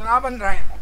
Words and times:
Guten 0.00 0.12
Abend, 0.12 0.40
Reinhard. 0.40 0.80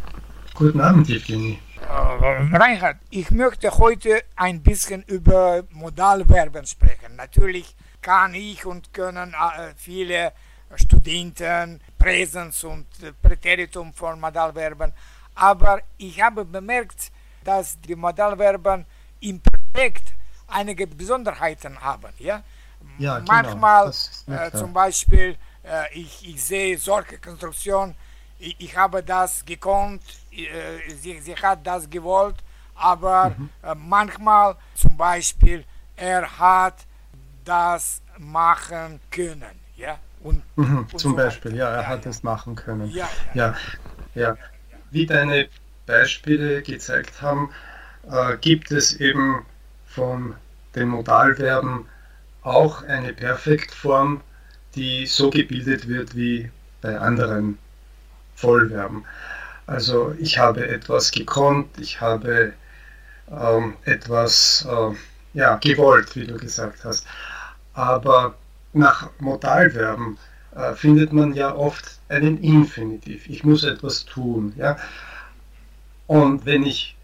Guten 0.55 0.81
Abend, 0.81 1.11
Evgeny. 1.11 1.59
Äh, 1.81 2.57
Reinhard, 2.57 2.99
ich 3.11 3.33
möchte 3.33 3.77
heute 3.77 4.23
ein 4.37 4.63
bisschen 4.63 5.03
über 5.09 5.65
Modalverben 5.73 6.65
sprechen. 6.65 7.17
Natürlich 7.17 7.75
kann 8.01 8.35
ich 8.35 8.65
und 8.65 8.95
können 8.95 9.35
äh, 9.35 9.75
viele 9.77 10.33
Studenten 10.77 11.81
Präsens 11.99 12.63
und 12.63 12.87
Präteritum 13.21 13.93
von 13.93 14.21
Modalverben, 14.21 14.93
aber 15.35 15.81
ich 15.97 16.23
habe 16.23 16.45
bemerkt, 16.45 17.11
dass 17.43 17.77
die 17.81 17.97
Modalverben 17.97 18.87
im 19.19 19.41
Projekt 19.73 20.15
einige 20.47 20.87
Besonderheiten 20.87 21.81
haben. 21.81 22.13
Ja? 22.21 22.45
Ja, 22.99 23.21
Manchmal 23.27 23.93
genau. 24.27 24.43
äh, 24.43 24.53
zum 24.53 24.73
Beispiel, 24.73 25.37
äh, 25.65 25.93
ich, 25.93 26.29
ich 26.29 26.45
sehe 26.45 26.79
solche 26.79 27.19
Konstruktionen, 27.19 27.97
ich, 28.39 28.57
ich 28.59 28.77
habe 28.77 29.03
das 29.03 29.45
gekonnt, 29.45 30.03
äh, 30.33 30.91
sie, 30.95 31.21
sie 31.21 31.37
hat 31.37 31.67
das 31.67 31.89
gewollt, 31.91 32.37
aber 32.75 33.37
Mhm. 33.37 33.49
äh, 33.63 33.75
manchmal 33.75 34.57
zum 34.75 34.97
Beispiel, 34.97 35.65
er 35.97 36.39
hat 36.39 36.87
das 37.45 38.03
machen 38.19 39.01
können. 39.11 39.61
Ja? 39.77 39.99
Und, 40.21 40.43
Mhm, 40.57 40.89
und 40.91 40.99
zum 40.99 41.15
so 41.15 41.23
weiter. 41.23 41.41
Beispiel, 41.41 41.55
ja, 41.57 41.69
er 41.71 41.87
Ja, 41.87 41.89
hat 41.89 42.05
ja. 42.05 42.07
es 42.07 42.23
machen 42.23 42.55
können. 42.57 42.95
Ja, 42.95 43.17
ja. 43.25 43.35
Ja, 43.35 43.57
ja. 44.15 44.37
Wie 44.91 45.07
deine 45.07 45.49
Beispiele 45.87 46.63
gezeigt 46.63 47.23
haben, 47.23 47.53
äh, 48.05 48.37
gibt 48.39 48.71
es 48.73 48.95
eben 49.01 49.47
von 49.85 50.37
den 50.75 50.89
Modalverben 50.89 51.89
auch 52.43 52.83
eine 52.85 53.13
Perfektform, 53.15 54.23
die 54.75 55.07
so 55.07 55.31
gebildet 55.31 55.89
wird 55.89 56.17
wie 56.17 56.53
bei 56.81 56.99
anderen 56.99 57.59
Vollverben. 58.41 59.05
Also 59.67 60.15
ich 60.19 60.39
habe 60.39 60.67
etwas 60.69 61.11
gekonnt, 61.11 61.69
ich 61.79 62.01
habe 62.01 62.53
ähm, 63.31 63.75
etwas 63.85 64.67
äh, 64.69 64.95
ja, 65.35 65.57
gewollt, 65.57 66.17
wie 66.17 66.27
du 66.27 66.37
gesagt 66.39 66.85
hast. 66.85 67.07
Aber 67.75 68.35
nach 68.73 69.11
Modalverben 69.19 70.19
äh, 70.55 70.73
findet 70.75 71.13
man 71.13 71.35
ja 71.35 71.55
oft 71.55 71.99
einen 72.09 72.39
Infinitiv. 72.43 73.29
Ich 73.29 73.45
muss 73.45 73.65
etwas 73.65 74.05
tun. 74.05 74.53
Ja? 74.57 74.79
Und 76.07 76.47
wenn 76.47 76.65
ich 76.65 76.97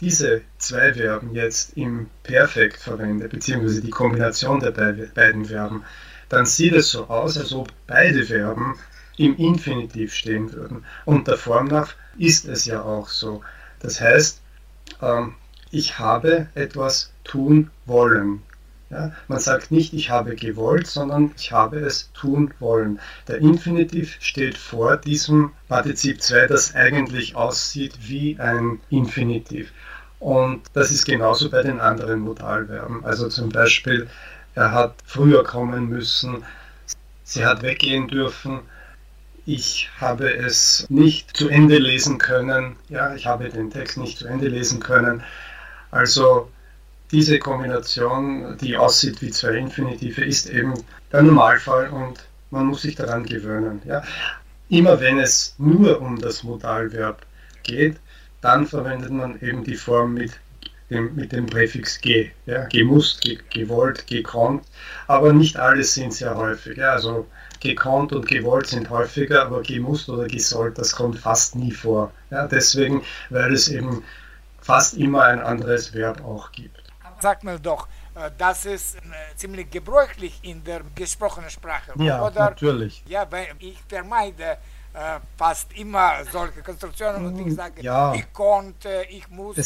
diese 0.00 0.40
zwei 0.58 0.94
Verben 0.94 1.34
jetzt 1.34 1.76
im 1.76 2.08
Perfekt 2.22 2.78
verwende, 2.78 3.28
beziehungsweise 3.28 3.82
die 3.82 3.90
Kombination 3.90 4.60
der 4.60 4.70
bei- 4.70 5.08
beiden 5.14 5.44
Verben, 5.44 5.84
dann 6.28 6.46
sieht 6.46 6.72
es 6.72 6.90
so 6.90 7.06
aus, 7.06 7.36
als 7.36 7.52
ob 7.52 7.68
beide 7.86 8.24
Verben 8.24 8.78
im 9.20 9.36
Infinitiv 9.36 10.14
stehen 10.14 10.50
würden. 10.54 10.84
Und 11.04 11.28
der 11.28 11.36
Form 11.36 11.66
nach 11.66 11.94
ist 12.16 12.48
es 12.48 12.64
ja 12.64 12.82
auch 12.82 13.08
so. 13.08 13.42
Das 13.80 14.00
heißt, 14.00 14.40
ähm, 15.02 15.34
ich 15.70 15.98
habe 15.98 16.48
etwas 16.54 17.12
tun 17.22 17.70
wollen. 17.84 18.42
Ja, 18.88 19.12
man 19.28 19.38
sagt 19.38 19.70
nicht, 19.70 19.92
ich 19.92 20.08
habe 20.08 20.34
gewollt, 20.34 20.86
sondern 20.86 21.32
ich 21.36 21.52
habe 21.52 21.78
es 21.78 22.10
tun 22.12 22.52
wollen. 22.58 22.98
Der 23.28 23.38
Infinitiv 23.38 24.16
steht 24.20 24.56
vor 24.56 24.96
diesem 24.96 25.52
Partizip 25.68 26.22
2, 26.22 26.46
das 26.46 26.74
eigentlich 26.74 27.36
aussieht 27.36 27.96
wie 28.00 28.40
ein 28.40 28.80
Infinitiv. 28.88 29.70
Und 30.18 30.62
das 30.72 30.90
ist 30.90 31.04
genauso 31.04 31.50
bei 31.50 31.62
den 31.62 31.78
anderen 31.78 32.20
Modalverben. 32.20 33.04
Also 33.04 33.28
zum 33.28 33.50
Beispiel, 33.50 34.08
er 34.54 34.72
hat 34.72 34.94
früher 35.04 35.44
kommen 35.44 35.88
müssen, 35.88 36.42
sie 37.22 37.44
hat 37.44 37.62
weggehen 37.62 38.08
dürfen, 38.08 38.60
ich 39.46 39.90
habe 39.98 40.32
es 40.32 40.86
nicht 40.88 41.36
zu 41.36 41.48
Ende 41.48 41.78
lesen 41.78 42.18
können, 42.18 42.76
ja, 42.88 43.14
ich 43.14 43.26
habe 43.26 43.48
den 43.48 43.70
Text 43.70 43.98
nicht 43.98 44.18
zu 44.18 44.26
Ende 44.26 44.48
lesen 44.48 44.80
können. 44.80 45.22
Also 45.90 46.50
diese 47.10 47.38
Kombination, 47.38 48.56
die 48.58 48.76
aussieht 48.76 49.20
wie 49.22 49.30
zwei 49.30 49.56
Infinitive, 49.56 50.24
ist 50.24 50.48
eben 50.48 50.74
der 51.12 51.22
Normalfall 51.22 51.88
und 51.88 52.24
man 52.50 52.66
muss 52.66 52.82
sich 52.82 52.94
daran 52.94 53.24
gewöhnen. 53.24 53.82
Ja. 53.84 54.02
Immer 54.68 55.00
wenn 55.00 55.18
es 55.18 55.54
nur 55.58 56.00
um 56.00 56.18
das 56.18 56.42
Modalverb 56.42 57.26
geht, 57.62 57.96
dann 58.40 58.66
verwendet 58.66 59.10
man 59.10 59.40
eben 59.40 59.64
die 59.64 59.74
Form 59.74 60.14
mit 60.14 60.32
dem, 60.90 61.14
mit 61.14 61.32
dem 61.32 61.46
Präfix 61.46 62.00
ge. 62.00 62.30
Ja. 62.46 62.64
Gemusst, 62.66 63.20
ge, 63.22 63.38
gewollt, 63.52 64.06
gekonnt, 64.06 64.64
aber 65.06 65.32
nicht 65.32 65.56
alles 65.56 65.94
sind 65.94 66.12
sehr 66.12 66.36
häufig. 66.36 66.76
Ja. 66.76 66.92
Also 66.92 67.26
gekonnt 67.60 68.12
und 68.12 68.26
gewollt 68.26 68.66
sind 68.66 68.90
häufiger, 68.90 69.42
aber 69.46 69.62
gemusst 69.62 70.08
oder 70.08 70.26
gesollt, 70.26 70.78
das 70.78 70.92
kommt 70.92 71.18
fast 71.18 71.56
nie 71.56 71.72
vor. 71.72 72.12
Ja. 72.30 72.46
Deswegen, 72.46 73.02
weil 73.30 73.52
es 73.52 73.68
eben 73.68 74.02
fast 74.60 74.94
immer 74.94 75.24
ein 75.24 75.40
anderes 75.40 75.94
Verb 75.94 76.22
auch 76.24 76.52
gibt. 76.52 76.80
Sag 77.20 77.44
mir 77.44 77.58
doch, 77.58 77.86
äh, 78.14 78.30
das 78.38 78.64
ist 78.64 78.96
äh, 78.96 79.00
ziemlich 79.36 79.70
gebräuchlich 79.70 80.38
in 80.42 80.64
der 80.64 80.80
gesprochenen 80.94 81.50
Sprache. 81.50 81.92
Ja, 81.96 82.24
Oder 82.24 82.50
natürlich. 82.50 83.02
Ja, 83.06 83.30
weil 83.30 83.48
ich 83.58 83.78
vermeide 83.88 84.56
fast 85.36 85.72
immer 85.78 86.12
solche 86.30 86.62
Konstruktionen 86.62 87.26
und 87.26 87.46
ich 87.46 87.54
sage, 87.54 87.82
Ja. 87.82 88.14
ich 88.14 88.32
konnte, 88.32 89.04
ich 89.08 89.28
musste, 89.28 89.62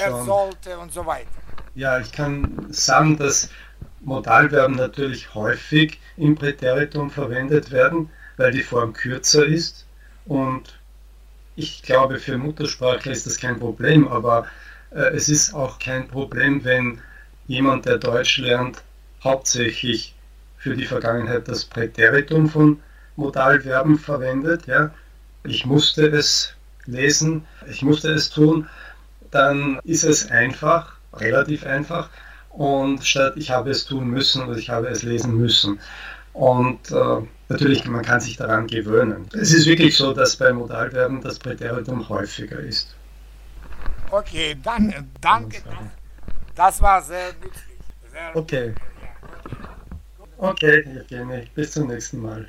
er 0.00 0.24
sollte 0.24 0.78
und 0.78 0.92
so 0.92 1.04
weiter. 1.04 1.28
Ja, 1.74 1.98
ich 1.98 2.12
kann 2.12 2.66
sagen, 2.70 3.16
dass 3.16 3.50
Modalverben 4.00 4.76
natürlich 4.76 5.34
häufig 5.34 6.00
im 6.16 6.34
Präteritum 6.36 7.10
verwendet 7.10 7.70
werden, 7.70 8.10
weil 8.36 8.52
die 8.52 8.62
Form 8.62 8.92
kürzer 8.92 9.44
ist. 9.44 9.86
Und 10.24 10.78
ich 11.56 11.82
glaube, 11.82 12.18
für 12.18 12.38
Muttersprachler 12.38 13.12
ist 13.12 13.26
das 13.26 13.38
kein 13.38 13.58
Problem, 13.58 14.06
aber 14.06 14.46
äh, 14.90 15.14
es 15.14 15.28
ist 15.28 15.52
auch 15.52 15.78
kein 15.78 16.06
Problem, 16.06 16.64
wenn 16.64 17.00
jemand, 17.48 17.86
der 17.86 17.98
Deutsch 17.98 18.38
lernt, 18.38 18.82
hauptsächlich 19.24 20.14
für 20.58 20.76
die 20.76 20.86
Vergangenheit 20.86 21.48
das 21.48 21.64
Präteritum 21.64 22.48
von 22.48 22.80
Modalverben 23.18 23.98
verwendet. 23.98 24.66
Ja. 24.66 24.90
Ich 25.44 25.66
musste 25.66 26.06
es 26.06 26.54
lesen, 26.86 27.44
ich 27.68 27.82
musste 27.82 28.10
es 28.10 28.30
tun, 28.30 28.68
dann 29.30 29.78
ist 29.84 30.04
es 30.04 30.30
einfach, 30.30 30.96
relativ 31.12 31.66
einfach. 31.66 32.08
Und 32.50 33.04
statt 33.04 33.34
ich 33.36 33.50
habe 33.50 33.70
es 33.70 33.84
tun 33.84 34.08
müssen 34.08 34.42
oder 34.44 34.56
ich 34.56 34.70
habe 34.70 34.88
es 34.88 35.02
lesen 35.02 35.36
müssen. 35.36 35.80
Und 36.32 36.90
äh, 36.90 37.22
natürlich, 37.48 37.84
man 37.86 38.04
kann 38.04 38.20
sich 38.20 38.36
daran 38.36 38.68
gewöhnen. 38.68 39.28
Es 39.32 39.52
ist 39.52 39.66
wirklich 39.66 39.96
so, 39.96 40.12
dass 40.12 40.36
bei 40.36 40.52
Modalverben 40.52 41.20
das 41.20 41.38
Präteritum 41.38 42.08
häufiger 42.08 42.60
ist. 42.60 42.94
Okay, 44.10 44.56
dann 44.62 44.90
äh, 44.90 45.02
danke. 45.20 45.62
Das, 46.54 46.80
war 46.80 47.02
sehr 47.02 47.32
nützlich. 47.34 47.78
Sehr, 48.10 48.36
okay. 48.36 48.74
okay, 50.38 50.80
Evgeny, 50.80 51.46
bis 51.54 51.72
zum 51.72 51.88
nächsten 51.88 52.20
Mal. 52.22 52.48